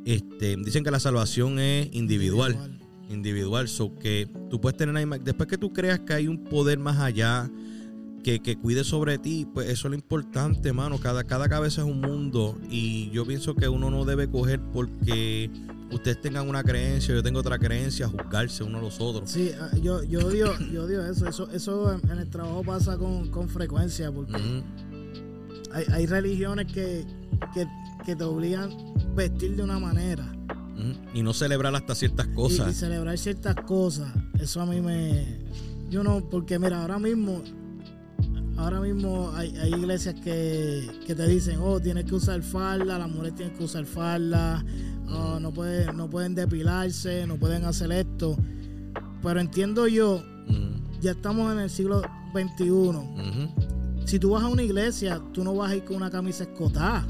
[0.05, 3.69] Este, dicen que la salvación es individual individual.
[3.69, 6.99] So que tú puedes tener ahí, después que tú creas que hay un poder más
[6.99, 7.51] allá
[8.25, 10.99] que, que cuide sobre ti, pues eso es lo importante, mano.
[10.99, 12.59] Cada, cada cabeza es un mundo.
[12.69, 15.51] Y yo pienso que uno no debe coger porque
[15.93, 19.31] ustedes tengan una creencia, yo tengo otra creencia, juzgarse uno a los otros.
[19.31, 21.29] Sí, ah, yo, yo odio, yo odio eso.
[21.29, 24.63] Eso, eso en, en el trabajo pasa con, con frecuencia porque
[25.73, 27.05] hay, hay religiones que,
[27.53, 27.67] que,
[28.05, 30.31] que te obligan a vestir de una manera.
[31.15, 32.75] Y no celebrar hasta ciertas y, y cosas.
[32.75, 34.13] celebrar ciertas cosas.
[34.41, 35.45] Eso a mí me.
[35.89, 37.43] Yo no, porque mira, ahora mismo.
[38.57, 43.09] Ahora mismo hay, hay iglesias que, que te dicen, oh, tienes que usar falda, las
[43.09, 44.65] mujeres tienen que usar falda,
[45.09, 48.37] oh, no, pueden, no pueden depilarse, no pueden hacer esto.
[49.23, 50.23] Pero entiendo yo,
[51.01, 52.67] ya estamos en el siglo XXI.
[54.05, 57.07] Si tú vas a una iglesia, tú no vas a ir con una camisa escotada.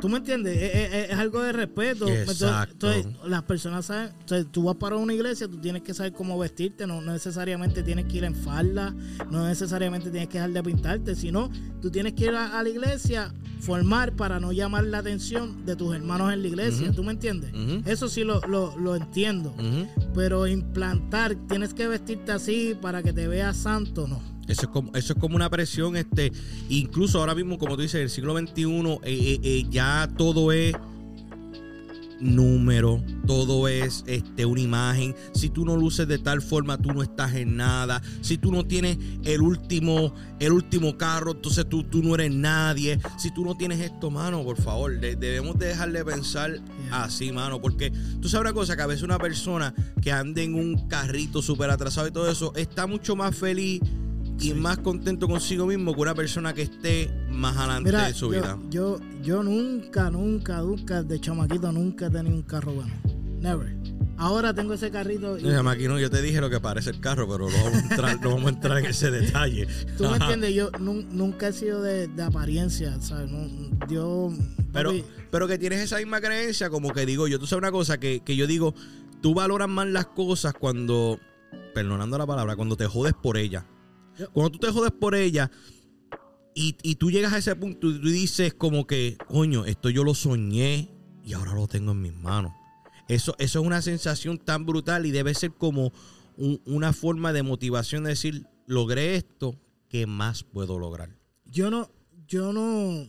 [0.00, 0.56] ¿Tú me entiendes?
[0.56, 2.08] Es, es- es algo de respeto.
[2.08, 2.90] Exacto.
[2.92, 4.10] Entonces, las personas saben.
[4.20, 6.86] Entonces, tú vas para una iglesia, tú tienes que saber cómo vestirte.
[6.86, 8.94] No, no necesariamente tienes que ir en falda.
[9.30, 11.14] No necesariamente tienes que dejar de pintarte.
[11.14, 15.64] Sino, tú tienes que ir a, a la iglesia, formar para no llamar la atención
[15.64, 16.86] de tus hermanos en la iglesia.
[16.88, 16.96] Ujú.
[16.96, 17.52] ¿Tú me entiendes?
[17.86, 19.54] Eso sí lo, lo, lo entiendo.
[20.14, 24.31] Pero implantar, tienes que vestirte así para que te veas santo, no.
[24.52, 26.30] Eso es como, eso es como una presión, este,
[26.68, 30.52] incluso ahora mismo, como tú dices, en el siglo XXI, eh, eh, eh, ya todo
[30.52, 30.74] es
[32.20, 35.12] número, todo es este, una imagen.
[35.34, 38.00] Si tú no luces de tal forma, tú no estás en nada.
[38.20, 43.00] Si tú no tienes el último, el último carro, entonces tú, tú no eres nadie.
[43.18, 46.60] Si tú no tienes esto, mano, por favor, de- debemos de dejar de pensar
[46.92, 47.60] así, mano.
[47.60, 51.42] Porque tú sabes una cosa, que a veces una persona que ande en un carrito
[51.42, 53.80] súper atrasado y todo eso, está mucho más feliz
[54.38, 54.54] y Sí.
[54.54, 58.58] más contento consigo mismo que una persona que esté más adelante Mira, de su vida.
[58.70, 62.92] yo, yo nunca, nunca, nunca, de chamaquito, nunca he tenido un carro bueno.
[63.40, 63.76] Never.
[64.18, 65.36] Ahora tengo ese carrito.
[65.36, 67.74] y- Déjame aquí, no, yo te dije lo que parece el carro, pero no vamos
[67.74, 69.66] a entrar, no vamos a entrar en ese detalle.
[69.98, 73.30] Tú me entiendes, yo nun- nunca he sido de, de apariencia, ¿sabes?
[73.30, 73.48] No,
[73.88, 74.32] yo.
[74.72, 77.72] Pero, papi, pero que tienes esa misma creencia, como que digo yo, tú sabes una
[77.72, 78.74] cosa, que, que yo digo,
[79.20, 81.18] tú valoras más las cosas cuando,
[81.74, 83.66] perdonando la palabra, cuando te jodes por ella.
[84.32, 85.50] Cuando tú te jodes por ella
[86.54, 90.04] y, y tú llegas a ese punto y tú dices como que, coño, esto yo
[90.04, 90.90] lo soñé
[91.24, 92.52] y ahora lo tengo en mis manos.
[93.08, 95.92] Eso, eso es una sensación tan brutal y debe ser como
[96.36, 99.56] un- una forma de motivación de decir, logré esto,
[99.88, 101.10] ¿qué más puedo lograr?
[101.44, 101.90] yo no,
[102.26, 103.06] yo no,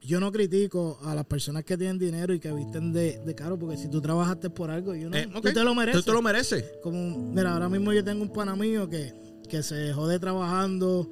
[0.00, 3.58] yo no critico a las personas que tienen dinero y que visten de, de caro,
[3.58, 6.00] porque si tú trabajaste por algo, yo no, Eh, tú te lo mereces.
[6.02, 6.64] Tú te lo mereces.
[6.82, 9.12] como mira ahora mismo yo tengo un pana mío que,
[9.48, 11.08] que se jode trabajando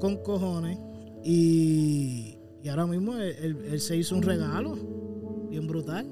[0.00, 0.78] con cojones
[1.24, 4.76] y, y ahora mismo él, él- él se hizo un regalo
[5.50, 6.06] bien brutal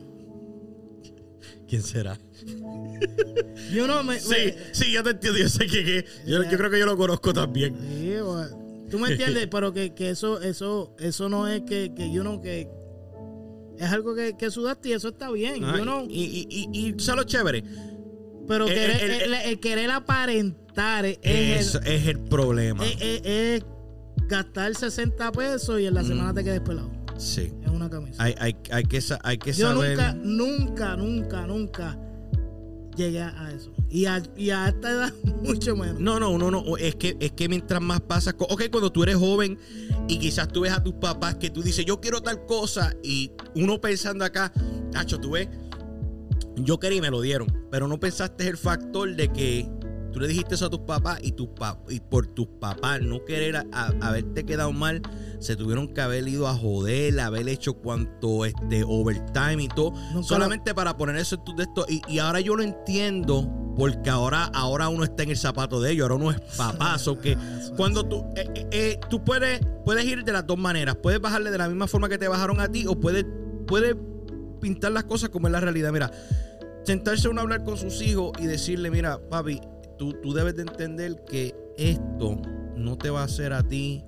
[1.69, 2.17] ¿Quién será?
[3.73, 5.39] yo no me, Sí, me- sí, yo te entiendo.
[5.39, 7.75] Yo sé que, que- yo, yo creo que yo lo conozco también.
[7.77, 12.13] Sí, bueno, tú me entiendes pero que, que eso eso eso no es que, que
[12.13, 12.69] yo no que
[13.79, 17.03] es algo que, que sudaste y eso está bien Ah, y, y, y, y ¿tú
[17.05, 17.65] sabes lo chévere?
[18.47, 22.85] Pero el- querer- el- el, querer aparentar es, el- es el problema.
[22.87, 23.63] es-
[24.29, 26.07] gastar 60 pesos y en la Mm.
[26.09, 27.53] semana te quedes pelado sí.
[27.65, 29.91] en una camisa Hay, hay, hay que, hay que Yo saber.
[29.97, 31.99] nunca, nunca, nunca, nunca
[32.97, 33.73] llegué a eso.
[33.91, 35.13] Y a, y a esta edad,
[35.45, 36.01] mucho menos.
[36.01, 36.77] No, no, no, no.
[36.79, 38.35] Es que, es que mientras más pasas.
[38.39, 39.59] Ok, cuando tú eres joven
[40.09, 42.95] y quizás tú ves a tus papás que tú dices, yo quiero tal cosa.
[43.05, 44.51] Y uno pensando acá,
[44.93, 45.49] Nacho, tú ves,
[46.57, 47.47] yo quería y me lo dieron.
[47.71, 49.69] Pero no pensaste el factor de que
[50.13, 53.25] tú le dijiste eso a tus papás y, tus pa- y por tus papás no
[53.25, 55.03] querer a- a- haberte quedado mal,
[55.41, 60.23] se tuvieron que haber ido a joder, haber hecho cuanto este overtime y todo, Nunca
[60.27, 61.85] solamente para poner eso en tu texto.
[61.89, 65.93] Y, y ahora yo lo entiendo porque ahora, ahora uno está en el zapato de
[65.93, 66.99] ellos, ahora uno es papá.
[66.99, 67.37] so que
[67.77, 70.97] cuando tú, eh, eh, eh, tú puedes, puedes ir de las dos maneras.
[71.03, 73.27] Puedes bajarle de la misma forma que te bajaron a ti o puedes,
[73.67, 73.95] puedes
[74.63, 75.93] pintar las cosas como es la realidad.
[75.93, 76.11] Mira,
[76.87, 79.61] sentarse uno a hablar con sus hijos y decirle, mira, papi,
[79.99, 82.41] tú, tú debes de entender que esto
[82.77, 84.05] no te va a hacer a ti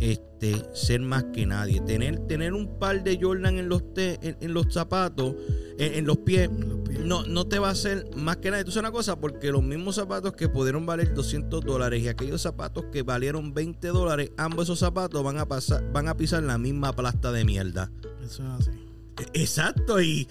[0.00, 1.80] este, ser más que nadie.
[1.80, 5.34] Tener, tener un par de Jordan en los, te- en, en los zapatos,
[5.78, 7.00] en, en los pies, Los pies.
[7.00, 8.64] no, no te va a hacer más que nadie.
[8.64, 12.42] Tú sabes una cosa, porque los mismos zapatos que pudieron valer 200 dólares y aquellos
[12.42, 16.58] zapatos que valieron 20 dólares, ambos esos zapatos van a, pasar, van a pisar la
[16.58, 17.90] misma plasta de mierda.
[18.22, 18.85] Eso es así.
[19.32, 20.28] Exacto, y,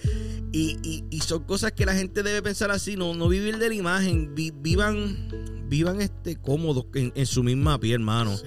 [0.52, 3.68] y, y- y son cosas que la gente debe pensar así, no, no vivir de
[3.68, 5.28] la imagen, vi- vivan,
[5.68, 8.36] vivan este cómodos en, en su misma piel, hermano.
[8.36, 8.44] Sí.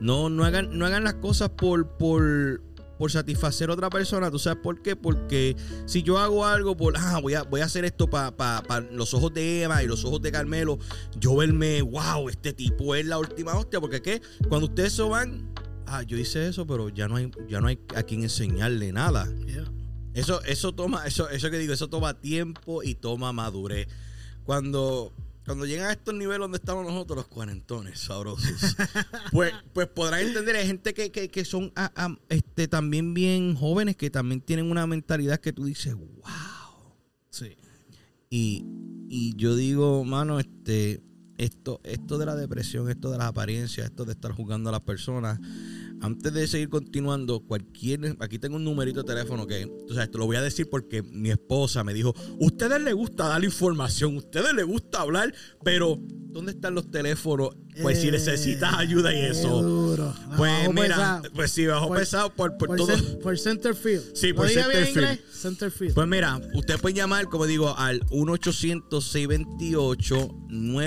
[0.00, 2.60] No, no hagan, no hagan las cosas por, por,
[2.98, 4.30] por satisfacer a otra persona.
[4.30, 4.96] ¿Tú sabes por qué?
[4.96, 5.54] Porque
[5.86, 8.32] si yo hago algo por, ah, voy a, voy a hacer esto para
[8.90, 10.78] los ojos de Eva y los ojos de Carmelo,
[11.20, 13.80] yo verme, wow, este tipo es la última hostia.
[13.80, 15.52] Porque qué, cuando ustedes se van,
[15.86, 19.28] ah, yo hice eso, pero ya no hay, ya no hay a quien enseñarle nada.
[19.46, 19.70] Yeah.
[20.14, 23.88] Eso, eso toma, eso, eso que digo, eso toma tiempo y toma madurez.
[24.44, 25.12] Cuando,
[25.46, 28.76] cuando llegan a estos niveles donde estamos nosotros, los cuarentones sabrosos,
[29.32, 33.54] pues, pues podrán entender, hay gente que, que, que son ah, ah, este, también bien
[33.54, 36.92] jóvenes, que también tienen una mentalidad que tú dices, wow.
[37.30, 37.56] Sí.
[38.28, 38.64] Y,
[39.08, 41.02] y yo digo, mano, este,
[41.38, 44.82] esto, esto de la depresión, esto de las apariencias, esto de estar jugando a las
[44.82, 45.40] personas,
[46.02, 50.18] antes de seguir continuando, cualquier, aquí tengo un numerito de teléfono que, o sea, esto
[50.18, 54.52] lo voy a decir porque mi esposa me dijo, ustedes les gusta dar información, ustedes
[54.54, 55.32] les gusta hablar,
[55.64, 57.50] pero ¿dónde están los teléfonos?
[57.80, 59.62] Pues si Eh, necesitas ayuda y eso.
[59.62, 60.12] duro.
[60.36, 61.22] Pues mira, pesado.
[61.34, 63.18] pues sí, bajo Por- pesado por, por por, todo.
[63.20, 64.14] por Centerfield.
[64.14, 65.20] Sí, ¿Lo por Centerfield.
[65.32, 65.94] Centerfield.
[65.94, 68.00] Pues mira, usted puede llamar, como digo, al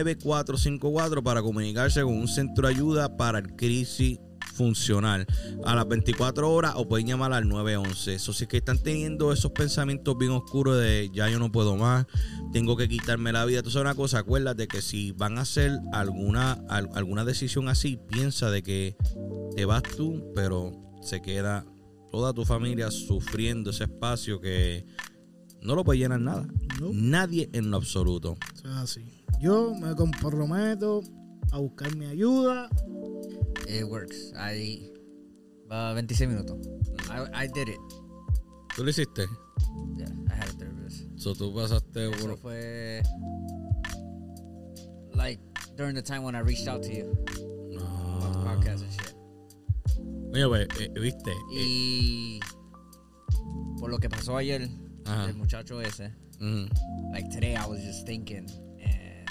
[0.03, 4.19] 1-800-628-9454 para comunicarse con un centro de ayuda para el crisis
[4.55, 5.25] funcional
[5.65, 8.15] a las 24 horas o pueden llamar al 911.
[8.15, 12.05] Eso sí que están teniendo esos pensamientos bien oscuros de ya yo no puedo más,
[12.53, 13.59] tengo que quitarme la vida.
[13.61, 18.49] Sabes una cosa, acuérdate que si van a hacer alguna, al- alguna decisión así, piensa
[18.49, 18.95] de que
[19.55, 21.65] te vas tú, pero se queda
[22.11, 24.85] toda tu familia sufriendo ese espacio que
[25.61, 26.47] no lo puede llenar nada.
[26.79, 26.89] No.
[26.93, 28.37] Nadie en lo absoluto.
[28.57, 29.01] Es así.
[29.41, 31.01] Yo me comprometo
[31.51, 32.69] a buscar mi ayuda.
[33.67, 34.33] It works.
[34.37, 34.89] I.
[35.69, 36.67] Uh, 26 minutos.
[37.09, 37.79] I, I did it.
[38.75, 39.25] ¿Tú lo hiciste?
[39.97, 41.03] Yeah, I had a therapist.
[41.17, 42.37] So, tú pasaste Eso por...
[42.37, 43.01] fue.
[45.15, 45.39] Like
[45.75, 47.17] during the time when I reached out to you
[47.79, 48.43] Ah.
[48.45, 49.13] podcast and shit.
[50.33, 51.31] Oye, pues, eh, viste.
[51.31, 52.39] Eh, Y.
[53.79, 54.67] Por lo que pasó ayer,
[55.05, 55.29] Ajá.
[55.29, 56.11] el muchacho ese.
[56.41, 56.67] ujú.
[57.13, 58.45] like today I was just thinking
[58.83, 59.29] and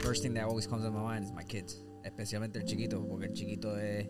[0.00, 3.26] first thing that always comes to my mind is my kids, especialmente el chiquito, porque
[3.26, 4.06] el chiquito es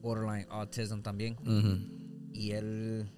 [0.00, 3.10] borderline autism también Ujú, y él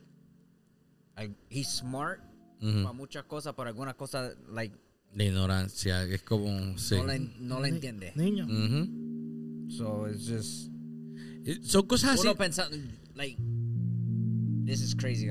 [1.50, 2.20] he's smart
[2.60, 2.82] ujú.
[2.82, 4.74] para muchas cosas, pero algunas cosas like
[5.14, 6.48] La ignorancia, es como...
[6.78, 6.94] Sí.
[6.96, 8.12] no la no la entiende.
[8.16, 8.46] Niño.
[8.46, 9.70] Ujú.
[9.70, 10.70] So it's just
[11.44, 12.28] Eh, Son cosas así.
[12.38, 12.76] pensando
[13.14, 13.36] like
[14.64, 15.26] this is crazy.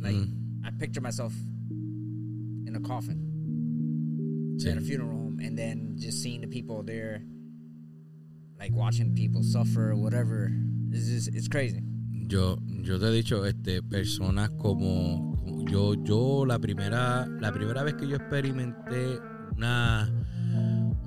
[0.00, 0.62] Like Mm.
[0.64, 1.32] I picture myself
[2.66, 4.54] in a coffin.
[4.58, 4.68] Sí.
[4.70, 7.22] at a funeral home and then just seeing the people there
[8.58, 10.50] like watching people suffer or whatever
[10.90, 11.82] it's it's crazy
[12.28, 17.94] Yo, yo te he dicho, este, personas como, yo, yo la primera, la primera vez
[17.94, 19.20] que yo experimenté
[19.56, 20.10] una,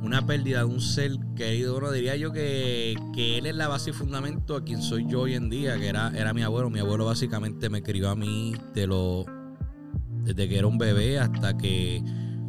[0.02, 3.90] una pérdida de un ser querido, bueno, diría yo que, que él es la base
[3.90, 6.70] y fundamento a quien soy yo hoy en día, que era, era mi abuelo.
[6.70, 9.26] Mi abuelo básicamente me crió a mí de lo,
[10.24, 12.02] desde que era un bebé hasta que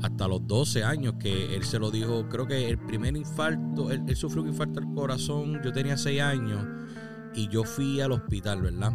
[0.03, 4.05] hasta los 12 años que él se lo dijo, creo que el primer infarto, él,
[4.17, 6.67] sufrió un infarto al corazón, yo tenía 6 años
[7.35, 8.93] y yo fui al hospital, ¿verdad?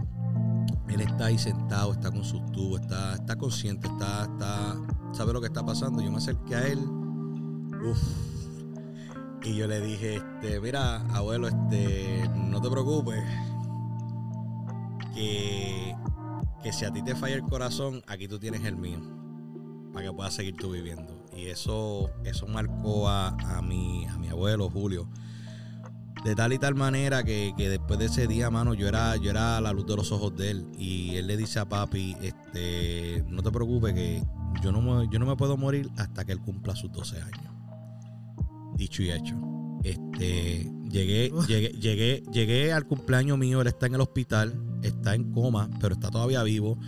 [0.89, 4.75] Él está ahí sentado, está con sus tubos, está, está consciente, está, está,
[5.13, 6.01] sabe lo que está pasando.
[6.01, 7.99] Yo me acerqué a él, uf,
[9.43, 13.23] y yo le dije, este, mira, abuelo, este, no te preocupes,
[15.13, 15.95] que,
[16.63, 18.99] que si a ti te falla el corazón, aquí tú tienes el mío,
[19.95, 21.25] para que puedas seguir tú viviendo.
[21.35, 25.09] Y eso, eso marcó a, a mi, a mi abuelo, Julio
[26.25, 29.29] de tal y tal manera que, que después de ese día, mano, yo era, yo
[29.29, 30.65] era la luz de los ojos de él.
[30.75, 34.23] Y él le dice a papi, este, no te preocupes que
[34.63, 37.53] yo no me, yo no me puedo morir hasta que él cumpla sus 12 años.
[38.75, 39.35] Dicho y hecho.
[39.83, 45.31] Este, llegué, llegué, llegué, llegué al cumpleaños mío, él está en el hospital, está en
[45.31, 46.79] coma, pero está todavía vivo.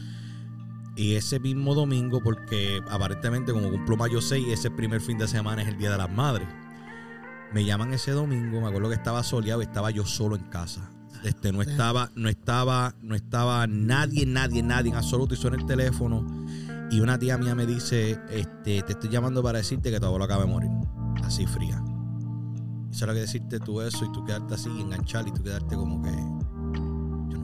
[0.98, 5.62] Y ese mismo domingo, porque aparentemente como cumplo mayo 6, ese primer fin de semana
[5.62, 6.48] es el Día de las Madres.
[7.54, 10.90] Me llaman ese domingo, me acuerdo que estaba soleado y estaba yo solo en casa.
[11.24, 15.36] Este, no estaba, no estaba, no estaba nadie, nadie, nadie en absoluto.
[15.36, 16.26] Y suena el teléfono.
[16.90, 20.26] Y una tía mía me dice, este, te estoy llamando para decirte que tu abuelo
[20.26, 20.72] acaba de morir.
[21.24, 21.84] Así fría.
[22.92, 26.02] Y solo que decirte tú eso y tú quedarte así, enganchar y tú quedarte como
[26.02, 26.37] que.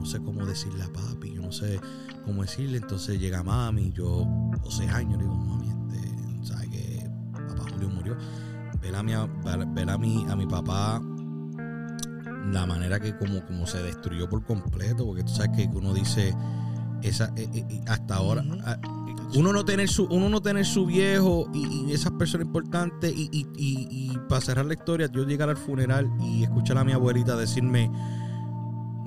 [0.04, 1.80] No sé cómo decirle a papi, yo no sé
[2.26, 2.76] cómo decirle.
[2.76, 4.26] Entonces llega mami, yo
[4.62, 8.14] 12 años, le digo, mami, este, ¿sabes que Papá Julio murió.
[8.82, 9.14] Ver a mi,
[9.74, 11.00] ver a mi, a mi papá
[12.52, 16.34] la manera que como, como se destruyó por completo, porque tú sabes que uno dice
[17.00, 18.78] esa eh, eh, hasta ahora ah,
[19.34, 23.46] uno no tener su uno no tener su viejo y, esas personas importantes y, y,
[23.56, 27.90] y, para cerrar la historia yo llegar al funeral y escuchar a mi abuelita decirme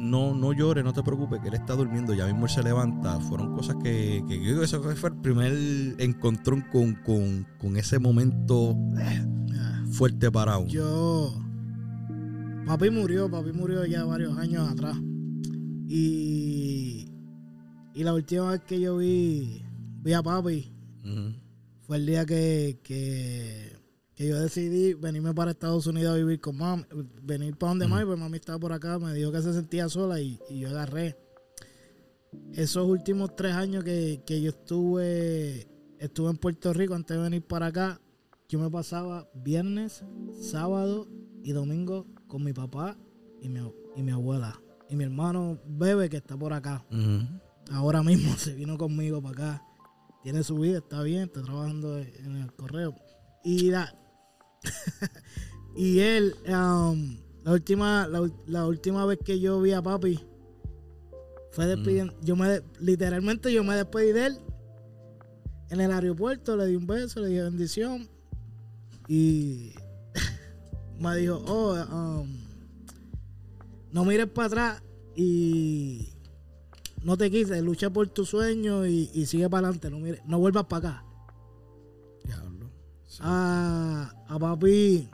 [0.10, 3.20] no no llores no te preocupes que él está durmiendo ya mismo él se levanta.
[3.20, 5.54] Fueron cosas que, que yo digo eso fue el primer
[6.00, 9.26] encontrón con, con, con ese momento eh,
[9.92, 10.70] fuerte para uno.
[10.70, 11.34] Yo
[12.68, 14.98] Papi murió, papi murió ya varios años atrás.
[15.88, 17.08] Y,
[17.94, 19.64] y la última vez que yo vi,
[20.04, 20.74] vi a papi
[21.80, 23.77] fue el día que, que,
[24.26, 26.86] yo decidí venirme para Estados Unidos a vivir con mami,
[27.22, 30.20] venir para donde mami, pues mami estaba por acá, me dijo que se sentía sola
[30.20, 31.18] y, yo agarré.
[32.54, 35.68] Esos últimos tres años que, que yo estuve,
[36.00, 38.02] estuve en Puerto Rico antes de venir para acá,
[38.50, 40.04] yo me pasaba viernes,
[40.40, 41.08] sábado
[41.44, 42.98] y domingo con mi papá
[43.42, 43.60] y mi,
[43.96, 44.60] y mi abuela.
[44.90, 46.86] Y mi hermano Bebe, que está por acá.
[47.72, 49.64] Ahora mismo se vino conmigo para acá.
[50.24, 52.96] Tiene su vida, está bien, está trabajando en el correo.
[53.44, 53.94] Y la,
[55.76, 60.20] y él, um, la última, la, última vez que yo vi a papi,
[61.52, 62.14] fue despidiendo.
[62.22, 64.40] Yo me literalmente yo me despedí de él
[65.70, 68.08] en el aeropuerto, le di un beso, le di bendición.
[69.08, 69.74] Y
[71.00, 72.48] me dijo, oh, um,
[73.92, 74.84] no mires para atrás
[75.16, 76.10] y
[77.04, 80.90] no te quites, lucha por tu sueño y, sigue para adelante, no, no vuelvas para
[80.90, 81.07] acá.
[83.20, 85.10] A, a papi,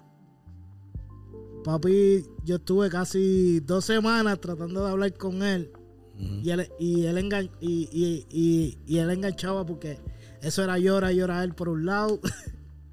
[1.64, 5.72] papi, yo estuve casi dos semanas tratando de hablar con él.
[6.16, 9.98] Y él, y, él y, y, él enganchaba porque
[10.42, 12.20] eso era llora, llora él por un lado.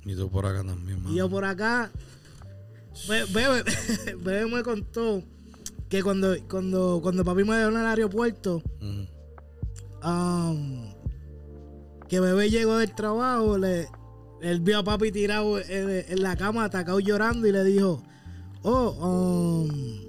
[0.02, 1.90] Y tú por acá también, Y yo por acá.
[3.06, 3.62] Bebe,
[4.16, 5.22] Bebe me contó
[5.90, 8.62] que cuando, cuando, cuando papi me dejó en el aeropuerto,
[10.02, 10.94] um,
[12.08, 13.88] que bebé llegó del trabajo, le,
[14.42, 18.02] él vio a papi tirado en, la cama, atacado llorando y le dijo,
[18.62, 20.00] oh, um,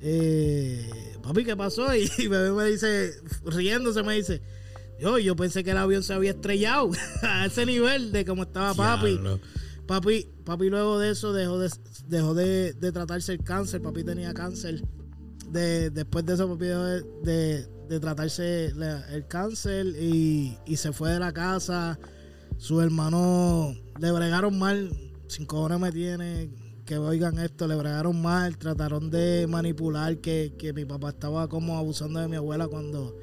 [0.00, 0.90] eh,
[1.22, 1.86] papi, ¿qué pasó?
[1.94, 3.12] Y, bebé me dice,
[3.44, 4.42] riéndose, me dice,
[5.00, 6.90] yo, yo pensé que el avión se había estrellado
[7.22, 9.18] a ese nivel de cómo estaba papi.
[9.86, 11.70] Papi, papi luego de eso dejó de,
[12.06, 13.82] dejó de, tratarse el cáncer.
[13.82, 14.84] Papi tenía cáncer.
[15.48, 21.32] De, después de eso, papi dejó de, tratarse el cáncer y, se fue de la
[21.32, 21.98] casa.
[22.60, 24.90] Sus hermanos le bregaron mal.
[25.28, 26.50] Sin cojones me tiene
[26.84, 27.66] que oigan esto.
[27.66, 28.58] Le bregaron mal.
[28.58, 33.16] Trataron de manipular que, que mi papá estaba como abusando de mi abuela cuando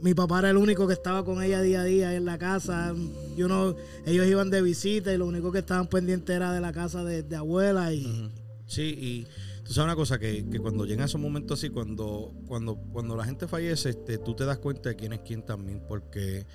[0.00, 2.94] mi papá era el único que estaba con ella día a día en la casa.
[3.36, 6.72] Yo no, ellos iban de visita y lo único que estaban pendientes era de la
[6.72, 7.92] casa de, abuela.
[7.92, 8.32] Y...
[8.66, 9.26] Sí, y
[9.62, 13.46] tú sabes una cosa, que, cuando llega esos momentos así, cuando, cuando, cuando la gente
[13.46, 16.46] fallece, este, tú te das cuenta de quién es quién también, porque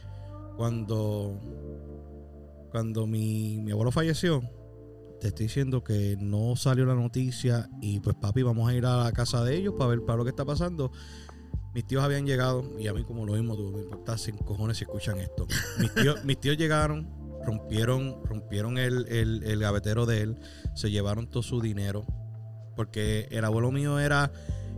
[0.57, 1.39] cuando,
[2.75, 4.41] cuando mi, abuelo falleció,
[5.21, 9.05] te estoy diciendo que no salió la noticia y pues papi, vamos a ir a
[9.05, 10.91] la casa de ellos para ver para lo que está pasando.
[11.73, 14.75] Mis tíos habían llegado y a mí como lo mismo, tú me importa sin cojones
[14.75, 15.47] si escuchan esto.
[16.25, 17.07] Mis tíos, llegaron,
[17.45, 20.38] rompieron, rompieron el, gavetero de él,
[20.73, 22.05] se llevaron todo su dinero,
[22.75, 24.33] porque el abuelo mío era,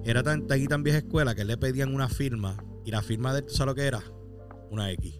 [0.05, 3.39] era tan, tan, tan vieja escuela que le pedían una firma y la firma de
[3.39, 4.03] él, ¿sabes lo que era?
[4.69, 5.19] Una X.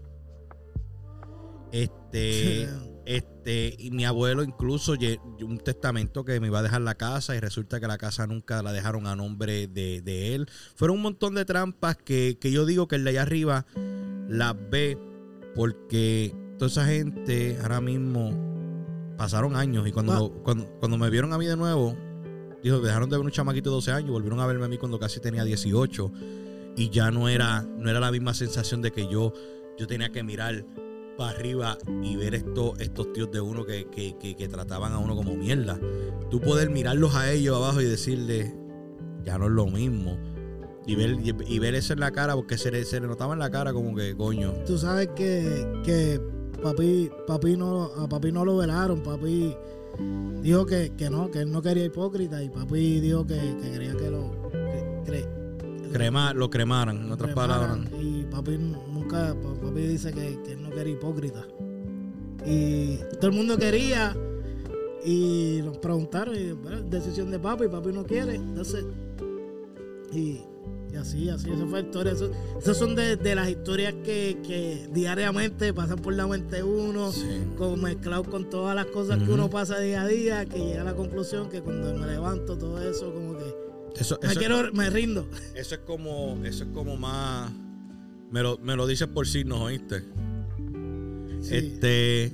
[1.72, 2.68] Este,
[3.06, 4.94] este, y mi abuelo incluso
[5.42, 8.62] un testamento que me iba a dejar la casa y resulta que la casa nunca
[8.62, 10.50] la dejaron a nombre de, él.
[10.76, 13.66] Fueron un montón de trampas que, yo digo que el de allá arriba
[14.28, 14.98] las ve
[15.56, 18.32] porque toda esa gente ahora mismo
[19.18, 21.96] pasaron años y cuando, cuando, me vieron a mí de nuevo,
[22.62, 25.00] dijo, dejaron de ver un chamaquito de 12 años, volvieron a verme a mí cuando
[25.00, 26.12] casi tenía 18
[26.76, 29.34] y ya no era, no era la misma sensación de que yo,
[29.80, 30.66] yo tenía que mirar
[31.18, 35.00] para arriba y ver esto, estos tíos de uno que, que, que, que trataban a
[35.00, 35.80] uno como mierda.
[36.30, 38.56] Tú poder mirarlos a ellos abajo y decirle,
[39.24, 40.18] ya no es lo mismo.
[40.86, 43.34] Y ver, y, y ver eso en la cara, porque se le, se le notaba
[43.34, 44.54] en la cara como que, coño.
[44.66, 46.22] Tú sabes que, que
[46.64, 49.54] papi, papi no, a papi no lo velaron, papi
[50.42, 53.96] dijo que, que no, que él no quería hipócrita y papi dijo que, que quería
[53.96, 57.80] que lo que- cre- Crema, lo cremaran, en otras palabras.
[58.00, 58.58] Y papi
[59.08, 61.46] nunca, pa- papi dice que, que él no quería hipócrita.
[62.46, 64.16] Y todo el mundo quería
[65.06, 68.86] y nos preguntaron, y, bueno, decisión de papi, papi no quiere, entonces
[70.12, 70.42] y,
[70.92, 72.14] y así, así, esa fue la historia.
[72.14, 77.12] Eso- esas son de, de las historias que, que diariamente pasan por la mente uno,
[77.12, 77.26] Sí.
[77.58, 80.86] como mezclado con todas las cosas que uno pasa día a día, que llega a
[80.86, 83.56] la conclusión que cuando me levanto todo eso, como que
[84.00, 85.28] Eso, me eso- quiero, me rindo.
[85.56, 87.52] eso es como, eso es como más.
[88.32, 90.04] Me lo, me lo dices por signos, ¿oíste?
[91.42, 91.56] Sí.
[91.56, 92.34] Este.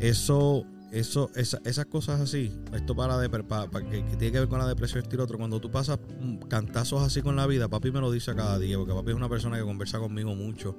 [0.00, 0.66] eso.
[0.92, 4.48] Eso, esa- esas cosas así, esto para, de, para, para que, que tiene que ver
[4.48, 5.38] con la depresión estilo otro.
[5.38, 8.76] Cuando tú pasas mm, cantazos así con la vida, papi me lo dice cada día,
[8.76, 10.76] porque papi es una persona que conversa conmigo mucho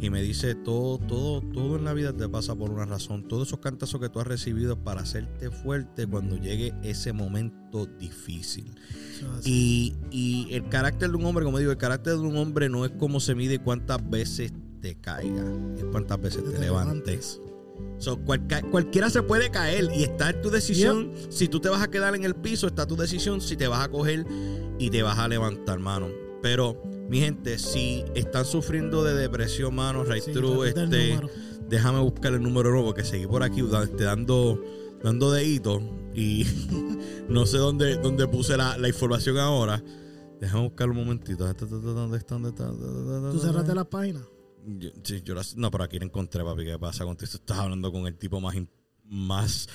[0.00, 3.26] y me dice todo, todo, todo en la vida te pasa por una razón.
[3.26, 8.72] Todos esos cantazos que tú has recibido para hacerte fuerte cuando llegue ese momento difícil.
[9.44, 12.84] Y, y el carácter de un hombre, como digo, el carácter de un hombre no
[12.84, 15.42] es como se mide cuántas veces te caiga,
[15.76, 17.40] es cuántas veces te, Te levantes.
[17.98, 21.12] So, cualca- cualquiera se puede caer y está en tu decisión.
[21.30, 23.40] Si tú te vas a quedar en el piso, está tu decisión.
[23.40, 24.26] Si te vas a coger
[24.78, 26.08] y te vas a levantar, mano.
[26.42, 31.18] Pero, mi gente, si están sufriendo de depresión, mano, right Sí, through, este,
[31.68, 34.60] déjame buscar el número nuevo porque seguí por aquí este, dando
[35.02, 35.82] dando deditos
[36.14, 36.46] y
[37.28, 39.82] no sé dónde, dónde puse la, la información ahora.
[40.40, 41.44] Déjame buscar un momentito.
[41.46, 42.34] ¿Dónde está?
[42.34, 42.70] ¿Dónde está?
[43.32, 44.22] Tú cerraste las páginas.
[44.66, 46.64] Yo- sí, yo las- no, pero aquí la encontré, papi.
[46.64, 47.30] ¿Qué pasa contigo?
[47.32, 48.56] Estás hablando con el tipo más,
[49.04, 49.68] más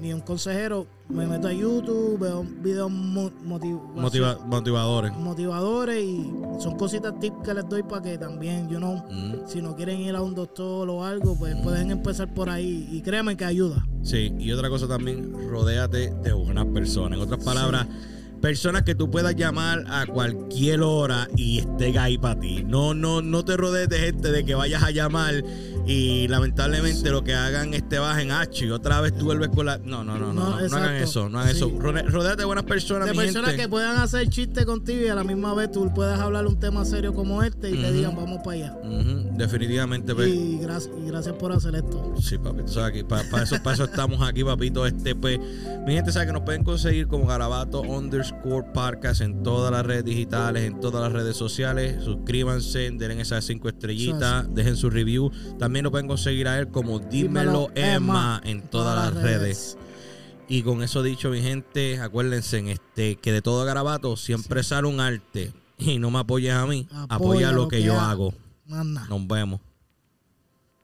[0.00, 0.86] ni un consejero.
[1.08, 5.12] Me meto a YouTube, veo videos mo- motiva- Motiva- motivadores.
[5.16, 9.46] motivadores y son cositas tips que les doy para que también, you know, Mm.
[9.46, 13.02] si no quieren ir a un doctor o algo, pues pueden empezar por ahí y
[13.02, 13.84] créanme que ayuda.
[14.02, 17.18] Sí, y otra cosa también, rodéate de buenas personas.
[17.18, 17.86] En otras palabras,
[18.40, 22.64] personas que tú puedas llamar a cualquier hora y estén ahí para ti.
[22.66, 25.44] No, no, no te rodees de gente de que vayas a llamar
[25.86, 29.66] y lamentablemente lo que hagan es te bajen H y otra vez tú vuelves con
[29.66, 29.78] la.
[29.78, 31.56] No, no, no, no, No, hagan eso, no hagan Sí.
[31.58, 31.70] eso.
[31.70, 33.64] Rode- Rodéate de buenas personas, De mi personas gente.
[33.64, 36.84] que puedan hacer chistes contigo y a la misma vez tú puedas hablar un tema
[36.84, 38.76] serio como este y te digan vamos para allá.
[39.36, 40.28] Definitivamente, pues.
[40.28, 42.14] Y gracias, y gracias por hacer esto.
[42.20, 44.86] Sí, papi, tú sabes que para eso, pa' eso estamos aquí, papito.
[44.86, 45.38] Este, pues,
[45.86, 50.04] mi gente sabe que nos pueden conseguir como Garabato underscore podcast en todas las redes
[50.04, 52.02] digitales, en todas las redes sociales.
[52.04, 55.30] Suscríbanse, denle esas cinco estrellitas, dejen su review.
[55.58, 59.78] También lo pueden conseguir a él como Dímelo, Emma, en todas las redes.
[60.48, 64.88] Y con eso dicho, mi gente, acuérdense en este que de todo Garabato siempre sale
[64.88, 65.52] un arte.
[65.78, 68.34] Y no me apoyes a mí, apoya, lo que, yo ha- hago.
[69.08, 69.60] Nos vemos.